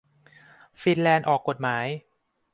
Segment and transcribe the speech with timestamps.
[0.81, 1.85] ฟินแลนด์ออกกฎหมาย